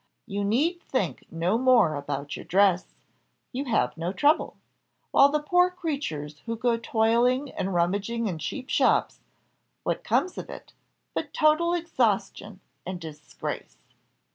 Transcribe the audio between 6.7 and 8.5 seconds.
toiling and rummaging in